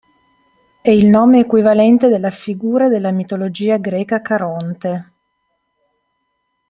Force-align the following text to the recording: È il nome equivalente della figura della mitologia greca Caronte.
È 0.81 0.89
il 0.89 1.05
nome 1.05 1.41
equivalente 1.41 2.07
della 2.07 2.31
figura 2.31 2.87
della 2.89 3.11
mitologia 3.11 3.77
greca 3.77 4.19
Caronte. 4.19 5.11